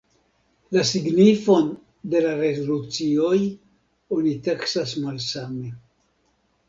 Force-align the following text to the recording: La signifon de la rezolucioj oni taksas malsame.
La 0.75 0.83
signifon 0.91 1.67
de 2.15 2.21
la 2.27 2.31
rezolucioj 2.39 3.37
oni 4.19 4.35
taksas 4.49 4.97
malsame. 5.05 5.75